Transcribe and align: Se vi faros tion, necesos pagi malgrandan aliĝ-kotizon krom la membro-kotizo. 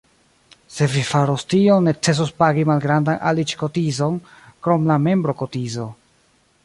Se 0.75 0.85
vi 0.93 1.03
faros 1.09 1.43
tion, 1.53 1.89
necesos 1.89 2.31
pagi 2.43 2.65
malgrandan 2.71 3.21
aliĝ-kotizon 3.33 4.19
krom 4.65 4.89
la 4.93 5.01
membro-kotizo. 5.09 5.87